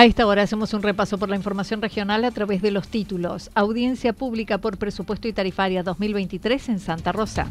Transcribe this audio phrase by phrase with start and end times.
[0.00, 3.50] A esta hora hacemos un repaso por la información regional a través de los títulos.
[3.54, 7.48] Audiencia pública por presupuesto y tarifaria 2023 en Santa Rosa.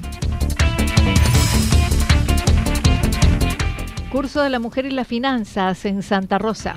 [4.12, 6.76] Curso de la Mujer y las Finanzas en Santa Rosa.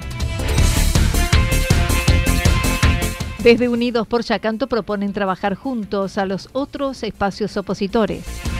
[3.43, 8.52] Desde Unidos por Yacanto proponen trabajar juntos a los otros espacios opositores.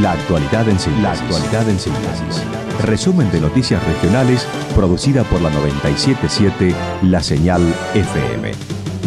[0.00, 1.02] La actualidad en síntesis.
[1.02, 2.42] La actualidad en síntesis.
[2.84, 7.62] Resumen de noticias regionales producida por la 977 La Señal
[7.94, 8.52] FM.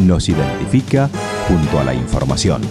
[0.08, 1.08] Nos identifica
[1.48, 2.64] junto a la información.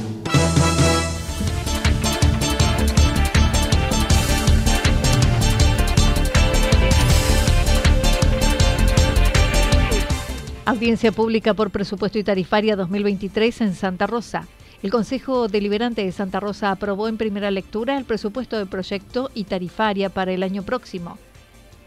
[10.64, 14.48] Audiencia pública por presupuesto y tarifaria 2023 en Santa Rosa.
[14.80, 19.42] El Consejo Deliberante de Santa Rosa aprobó en primera lectura el presupuesto de proyecto y
[19.44, 21.18] tarifaria para el año próximo.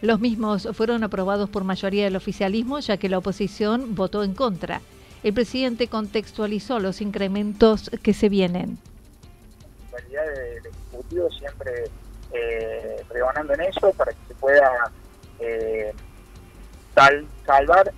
[0.02, 4.81] Los mismos fueron aprobados por mayoría del oficialismo, ya que la oposición votó en contra.
[5.24, 8.78] El presidente contextualizó los incrementos que se vienen.
[9.91, 11.72] La realidad del Ejecutivo siempre
[12.34, 14.91] eh, pregonando en eso para que se pueda
[15.40, 15.94] eh,
[16.94, 17.94] sal, salvar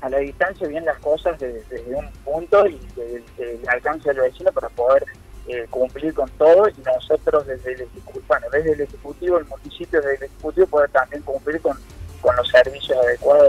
[0.00, 4.50] a la distancia bien las cosas desde, un punto y desde el alcance del vecino
[4.52, 5.04] para poder
[5.46, 7.88] eh, cumplir con todo y nosotros desde el
[8.26, 11.76] bueno, desde el ejecutivo, el municipio desde el ejecutivo poder también cumplir con,
[12.20, 13.48] con los servicios adecuados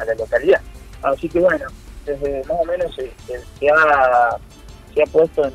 [0.00, 0.60] a, la localidad.
[1.02, 1.66] Así que bueno,
[2.04, 4.36] desde más o menos se, ha,
[4.94, 5.54] se ha puesto en,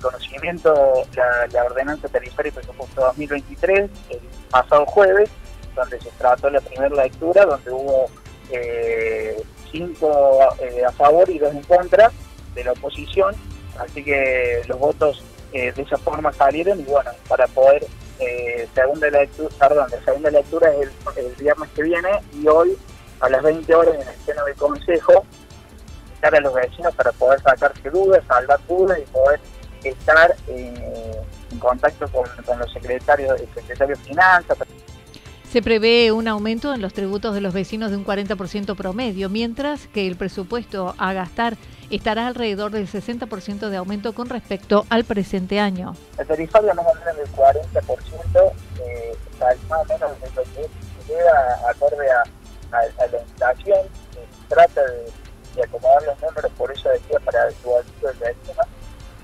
[0.00, 4.20] conocimiento la, la, ordenanza tarifaria y presupuesto 2023 el
[4.50, 5.30] pasado jueves,
[5.74, 8.08] donde se trató la primera lectura, donde hubo
[8.50, 9.36] eh,
[9.70, 12.10] cinco eh, a favor y dos en contra
[12.54, 13.34] de la oposición,
[13.78, 15.22] así que los votos
[15.52, 17.86] eh, de esa forma salieron y bueno, para poder,
[18.18, 22.76] eh, segunda lectura, perdón, la segunda lectura es el, viernes que viene y hoy
[23.20, 25.24] a las 20 horas en el seno del Consejo,
[26.14, 29.40] estar a los vecinos para poder sacarse dudas, salvar dudas y poder
[29.84, 34.58] estar en contacto con, los secretarios, el secretario de Finanzas,
[35.50, 39.86] se prevé un aumento en los tributos de los vecinos de un 40% promedio, mientras
[39.88, 41.56] que el presupuesto a gastar
[41.88, 45.96] estará alrededor del 60% de aumento con respecto al presente año.
[46.18, 48.52] El tarifario más o menos del 40%,
[48.84, 50.68] eh, más o menos de lo que
[51.08, 52.24] llega acorde a,
[52.70, 53.80] la inflación,
[54.12, 58.62] se trata de, acomodar los números, por eso decía, para el bolsillo del vecino.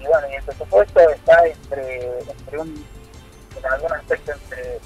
[0.01, 2.85] Y bueno, y el presupuesto está entre, entre un,
[3.59, 4.77] en algún aspecto entre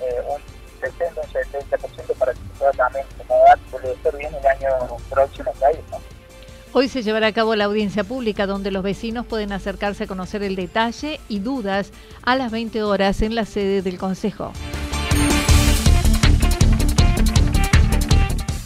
[0.00, 3.06] eh, un 60 un 70% para que pueda también
[4.16, 5.52] bien el año próximo
[6.72, 10.42] Hoy se llevará a cabo la audiencia pública donde los vecinos pueden acercarse a conocer
[10.42, 11.92] el detalle y dudas
[12.22, 14.52] a las 20 horas en la sede del Consejo.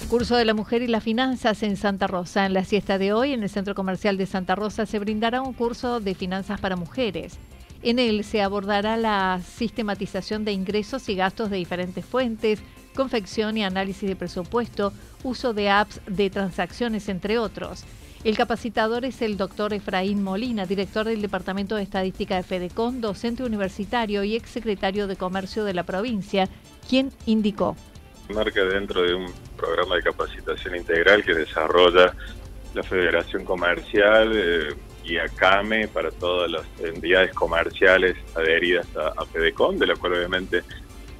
[0.09, 2.45] Curso de la Mujer y las Finanzas en Santa Rosa.
[2.45, 5.53] En la siesta de hoy, en el Centro Comercial de Santa Rosa, se brindará un
[5.53, 7.39] curso de finanzas para mujeres.
[7.82, 12.61] En él se abordará la sistematización de ingresos y gastos de diferentes fuentes,
[12.94, 14.93] confección y análisis de presupuesto,
[15.23, 17.85] uso de apps de transacciones, entre otros.
[18.23, 23.44] El capacitador es el doctor Efraín Molina, director del Departamento de Estadística de FEDECON, docente
[23.44, 26.47] universitario y exsecretario de Comercio de la provincia,
[26.87, 27.77] quien indicó.
[28.35, 32.15] Marca dentro de un programa de capacitación integral que desarrolla
[32.75, 34.75] la Federación Comercial eh,
[35.11, 40.62] y ACAME para todas las entidades comerciales adheridas a, a FEDECOM, de la cual obviamente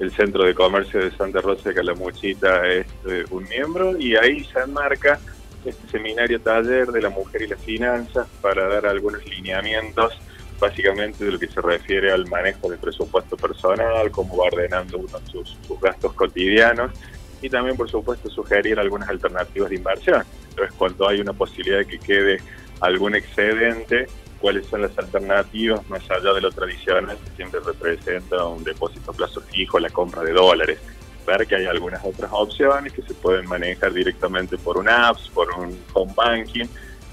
[0.01, 4.43] el Centro de Comercio de Santa Rosa de Calamuchita es eh, un miembro y ahí
[4.45, 5.19] se enmarca
[5.63, 10.13] este seminario taller de la mujer y las finanzas para dar algunos lineamientos
[10.59, 15.19] básicamente de lo que se refiere al manejo del presupuesto personal, cómo va ordenando uno
[15.31, 16.91] sus, sus gastos cotidianos
[17.39, 20.23] y también por supuesto sugerir algunas alternativas de inversión.
[20.49, 22.41] Entonces cuando hay una posibilidad de que quede
[22.81, 24.07] algún excedente,
[24.39, 29.13] cuáles son las alternativas más allá de lo tradicional que siempre representa un depósito a
[29.13, 30.79] plazo fijo, la compra de dólares.
[31.25, 35.51] Ver que hay algunas otras opciones que se pueden manejar directamente por un apps, por
[35.51, 36.65] un home banking,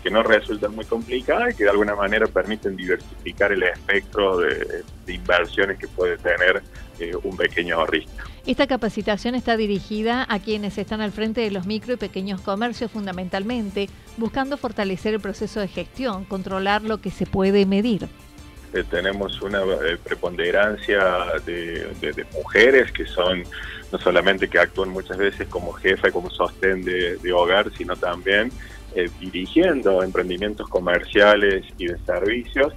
[0.09, 4.83] que no resultan muy complicadas y que de alguna manera permiten diversificar el espectro de,
[5.07, 6.63] inversiones que puede tener
[6.99, 8.25] eh, un pequeño ahorrista.
[8.47, 12.91] Esta capacitación está dirigida a quienes están al frente de los micro y pequeños comercios
[12.91, 18.09] fundamentalmente, buscando fortalecer el proceso de gestión, controlar lo que se puede medir.
[18.73, 21.01] Eh, tenemos una eh, preponderancia
[21.45, 23.43] de, mujeres que son
[23.93, 28.51] no solamente que actúan muchas veces como jefa y como sostén de hogar, sino también
[28.95, 32.73] eh, dirigiendo emprendimientos comerciales y de servicios,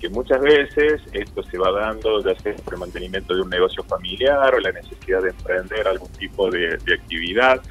[0.00, 3.82] que muchas veces esto se va dando ya sea por el mantenimiento de un negocio
[3.84, 7.62] familiar o la necesidad de emprender algún tipo de, actividad.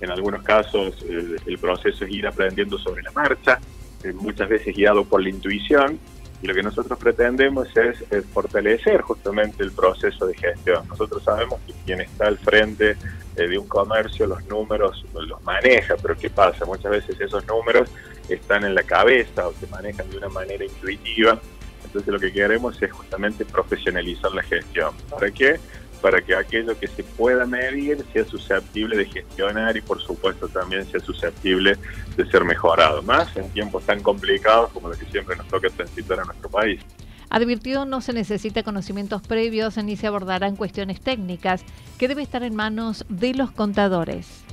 [0.00, 3.58] En algunos casos eh, el proceso es ir aprendiendo sobre la marcha,
[4.04, 5.98] eh, muchas veces guiado por la intuición,
[6.42, 10.86] y lo que nosotros pretendemos es, fortalecer justamente el proceso de gestión.
[10.88, 12.96] Nosotros sabemos que quien está al frente
[13.36, 16.64] eh, de un comercio los números los maneja, pero ¿qué pasa?
[16.64, 17.90] Muchas veces esos números
[18.28, 21.38] están en la cabeza o se manejan de una manera intuitiva.
[21.84, 24.94] Entonces lo que queremos es justamente profesionalizar la gestión.
[25.10, 25.58] ¿Para qué?
[26.00, 30.86] Para que aquello que se pueda medir sea susceptible de gestionar y por supuesto también
[30.86, 31.76] sea susceptible
[32.16, 36.20] de ser mejorado, más en tiempos tan complicados como los que siempre nos toca transitar
[36.20, 36.80] a nuestro país.
[37.30, 41.62] Advirtió no se necesita conocimientos previos ni se abordarán cuestiones técnicas
[41.96, 44.44] que debe estar en manos de los contadores.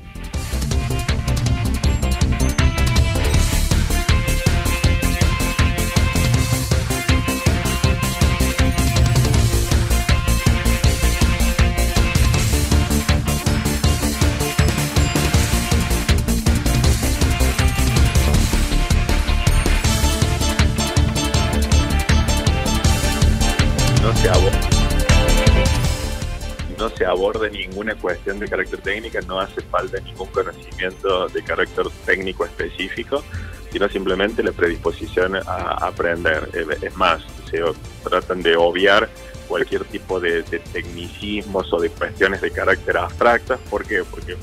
[27.08, 33.24] Aborde ninguna cuestión de carácter técnica, no hace falta ningún conocimiento de carácter técnico específico,
[33.72, 36.50] sino simplemente la predisposición a aprender.
[36.82, 37.62] Es más, se
[38.04, 39.10] tratan de obviar
[39.48, 43.60] cualquier tipo de, tecnicismos o de cuestiones de carácter abstractas.
[43.70, 44.04] ¿Por qué?
[44.04, 44.38] Porque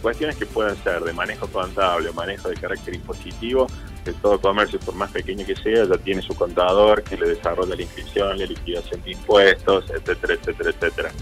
[0.00, 3.66] cuestiones que pueden ser de manejo contable manejo de carácter impositivo,
[4.04, 7.74] que todo comercio, por más pequeño que sea, ya tiene su contador que le desarrolla
[7.74, 11.12] la inscripción, la liquidación de impuestos, etcétera, etcétera, etcétera.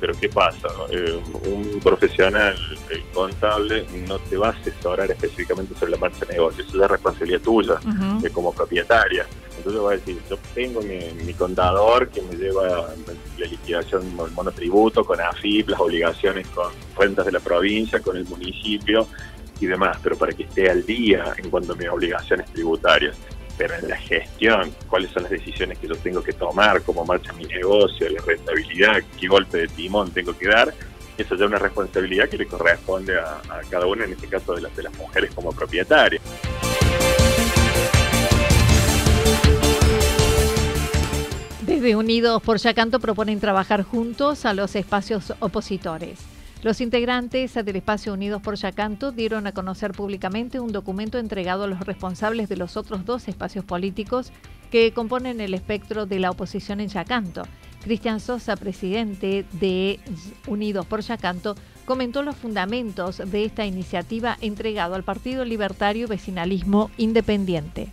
[0.00, 0.66] Pero ¿qué pasa?
[0.90, 2.56] Eh, un profesional
[2.90, 6.78] eh, contable no te va a asesorar específicamente sobre la marcha de negocio, eso es
[6.78, 7.74] la responsabilidad tuya
[8.20, 9.24] de como propietaria.
[9.56, 12.88] Entonces va a decir, yo tengo mi, contador que me lleva
[13.38, 19.06] la liquidación, monotributo, con AFIP, las obligaciones con cuentas de la provincia, con el municipio
[19.62, 23.16] y demás, pero para que esté al día en cuanto a mis obligaciones tributarias
[23.56, 27.32] pero en la gestión, cuáles son las decisiones que yo tengo que tomar, cómo marcha
[27.34, 30.72] mi negocio, la rentabilidad, qué golpe de timón tengo que dar,
[31.18, 33.40] eso ya es una responsabilidad que le corresponde a,
[33.70, 36.22] cada una, en este caso de las, de las mujeres como propietarias.
[41.60, 46.31] Desde Unidos por Yacanto proponen trabajar juntos a los espacios opositores.
[46.62, 51.66] Los integrantes del espacio Unidos por Yacanto dieron a conocer públicamente un documento entregado a
[51.66, 54.30] los responsables de los otros dos espacios políticos
[54.70, 57.42] que componen el espectro de la oposición en Yacanto.
[57.82, 59.98] Cristian Sosa, presidente de
[60.46, 67.90] Unidos por Yacanto, comentó los fundamentos de esta iniciativa entregado al Partido Libertario Vecinalismo Independiente.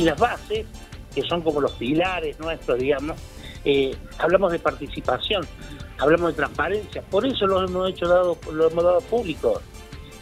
[0.00, 0.66] Y las bases,
[1.14, 3.20] que son como los pilares nuestros, digamos,
[3.66, 5.46] eh, hablamos de participación,
[5.98, 9.60] hablamos de transparencia, por eso lo hemos hecho dado, lo hemos dado público.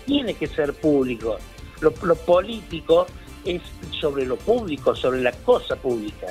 [0.04, 1.36] Tiene que ser público.
[1.80, 3.06] Lo, político
[3.44, 3.62] es
[4.00, 6.26] sobre lo público, sobre la cosa pública.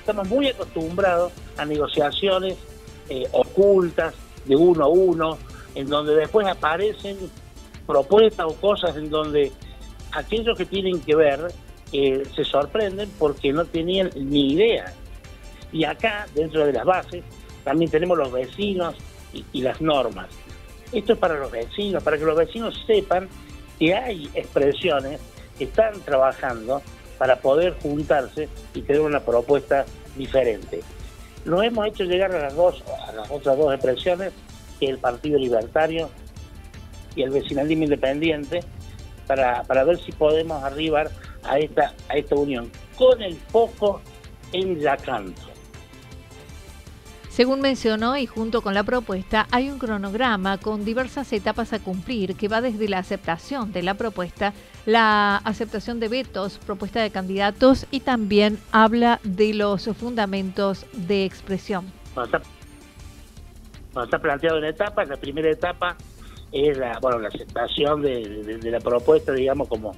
[0.00, 2.56] Estamos muy acostumbrados a negociaciones
[3.08, 5.38] eh, ocultas, de uno a uno,
[5.76, 7.16] en donde después aparecen
[7.86, 9.52] propuestas o cosas en donde
[10.10, 11.52] aquellos que tienen que ver
[11.92, 14.92] eh, se sorprenden porque no tenían ni idea.
[15.72, 17.22] Y acá, dentro de las bases,
[17.64, 18.94] también tenemos los vecinos
[19.52, 20.28] y, las normas.
[20.92, 23.28] Esto es para los vecinos, para que los vecinos sepan
[23.78, 25.20] que hay expresiones
[25.56, 26.82] que están trabajando
[27.18, 30.80] para poder juntarse y tener una propuesta diferente.
[31.44, 34.32] Lo hemos hecho llegar a las dos, a las otras dos expresiones,
[34.78, 36.10] que el Partido Libertario
[37.14, 38.60] y el vecinalismo independiente,
[39.26, 41.10] para, para ver si podemos arribar
[41.44, 44.00] a esta, a esta unión, con el foco
[44.52, 45.52] en Yacanto.
[47.32, 52.36] Según mencionó y junto con la propuesta hay un cronograma con diversas etapas a cumplir
[52.36, 54.52] que va desde la aceptación de la propuesta,
[54.84, 61.90] la aceptación de vetos, propuesta de candidatos y también habla de los fundamentos de expresión.
[62.14, 62.38] Bueno,
[64.04, 65.08] está, planteado en etapas.
[65.08, 65.96] La primera etapa
[66.52, 69.92] es la, bueno, la aceptación de, la propuesta, digamos, como,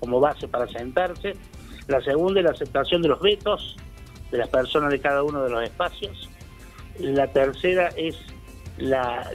[0.00, 1.34] como base para sentarse.
[1.88, 3.76] La segunda es la aceptación de los vetos
[4.30, 6.28] de las personas de cada uno de los espacios
[6.98, 8.16] la tercera es
[8.78, 9.30] la,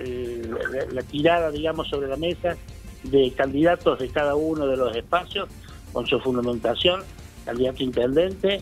[1.10, 2.58] tirada, digamos, sobre la mesa
[3.04, 5.50] de candidatos de cada uno de los espacios
[5.92, 7.02] con su fundamentación,
[7.46, 8.62] candidato intendente,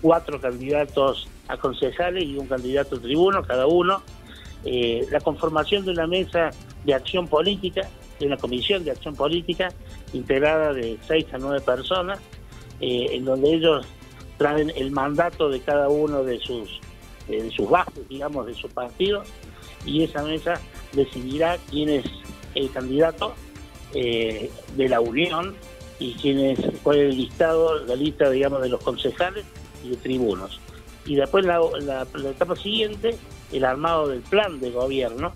[0.00, 4.02] cuatro candidatos a concejales y un candidato tribuno, cada uno.
[4.64, 6.50] Eh, la conformación de una mesa
[6.84, 7.88] de acción política,
[8.18, 9.70] de una comisión de acción política
[10.12, 12.18] integrada de seis a nueve personas,
[12.80, 13.86] eh, en donde ellos
[14.38, 16.80] traen el mandato de cada uno de sus
[17.28, 19.22] eh, de sus bases, digamos, de su partido,
[19.84, 20.60] y esa mesa
[20.92, 22.04] decidirá quién es
[22.54, 23.34] el candidato
[23.94, 25.54] eh, de la Unión
[25.98, 29.44] y quién es, cuál es el listado, la lista, digamos, de los concejales
[29.84, 30.60] y de tribunos.
[31.04, 33.16] Y después la, la, etapa siguiente,
[33.52, 35.32] el armado del plan de gobierno.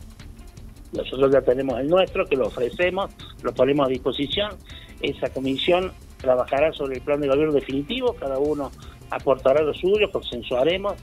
[0.96, 3.10] Nosotros ya tenemos el nuestro, que lo ofrecemos,
[3.42, 4.52] lo ponemos a disposición.
[5.00, 8.70] Esa comisión trabajará sobre el plan de gobierno definitivo, cada uno
[9.10, 10.94] aportará lo suyo, consensuaremos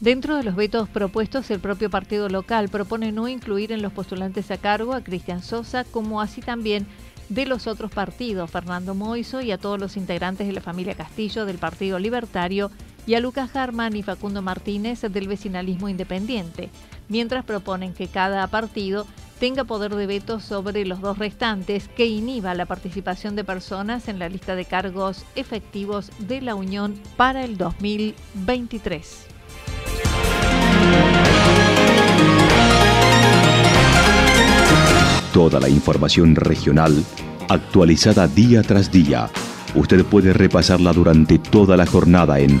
[0.00, 4.50] Dentro de los vetos propuestos, el propio partido local propone no incluir en los postulantes
[4.50, 6.86] a cargo a Cristian Sosa, como así también
[7.30, 11.46] de los otros partidos, Fernando Moiso y a todos los integrantes de la familia Castillo
[11.46, 12.70] del Partido Libertario
[13.06, 16.70] y a Lucas Harman y Facundo Martínez del vecinalismo independiente,
[17.08, 19.06] mientras proponen que cada partido
[19.38, 24.18] tenga poder de veto sobre los dos restantes que inhiba la participación de personas en
[24.18, 29.26] la lista de cargos efectivos de la Unión para el 2023.
[35.32, 37.04] Toda la información regional
[37.48, 39.28] actualizada día tras día.
[39.74, 42.60] Usted puede repasarla durante toda la jornada en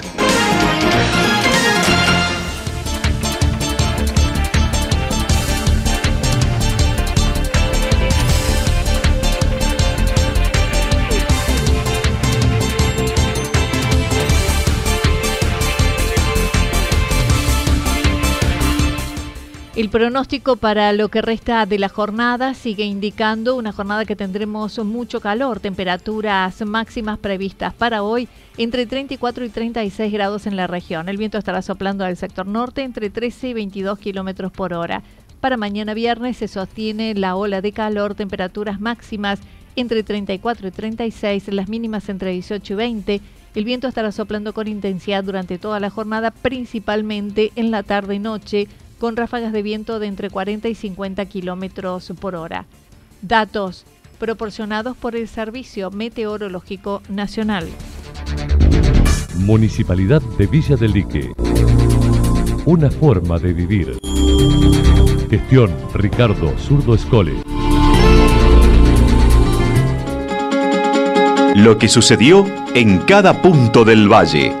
[19.81, 24.77] El pronóstico para lo que resta de la jornada sigue indicando una jornada que tendremos
[24.77, 28.27] mucho calor, temperaturas máximas previstas para hoy
[28.59, 31.09] entre 34 y 36 grados en la región.
[31.09, 35.01] El viento estará soplando al sector norte entre 13 y 22 kilómetros por hora.
[35.39, 39.39] Para mañana viernes se sostiene la ola de calor, temperaturas máximas
[39.75, 43.21] entre 34 y 36, las mínimas entre 18 y 20.
[43.55, 48.19] El viento estará soplando con intensidad durante toda la jornada, principalmente en la tarde y
[48.19, 48.67] noche
[49.01, 52.67] con ráfagas de viento de entre 40 y 50 kilómetros por hora.
[53.23, 53.83] Datos
[54.19, 57.67] proporcionados por el Servicio Meteorológico Nacional.
[59.37, 61.33] Municipalidad de Villa del Lique.
[62.65, 63.97] Una forma de vivir.
[65.31, 67.41] Gestión Ricardo Zurdo Escole.
[71.55, 74.60] Lo que sucedió en cada punto del valle.